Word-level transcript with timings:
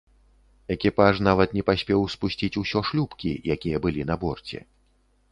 Экіпаж 0.75 1.19
нават 1.27 1.49
не 1.57 1.63
паспеў 1.67 2.01
спусціць 2.13 2.57
усё 2.61 2.81
шлюпкі, 2.89 3.31
якія 3.57 3.77
былі 3.85 4.07
на 4.13 4.17
борце. 4.23 4.59